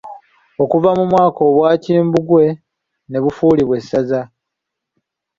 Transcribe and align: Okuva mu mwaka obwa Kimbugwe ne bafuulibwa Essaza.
Okuva 0.63 0.89
mu 0.97 1.03
mwaka 1.11 1.39
obwa 1.49 1.69
Kimbugwe 1.83 2.45
ne 3.09 3.17
bafuulibwa 3.23 3.75
Essaza. 3.81 4.21